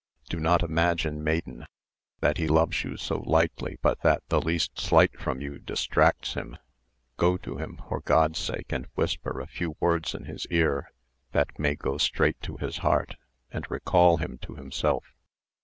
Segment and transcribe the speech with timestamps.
[0.31, 1.67] Do not imagine, maiden,
[2.21, 6.57] that he loves you so lightly but that the least slight from you distracts him.
[7.17, 10.91] Go to him, for God's sake, and whisper a few words in his ear,
[11.33, 13.15] that may go straight to his heart,
[13.51, 15.03] and recall him to himself.